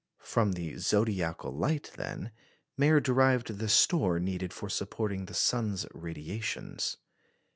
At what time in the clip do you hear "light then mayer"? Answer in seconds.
1.53-2.99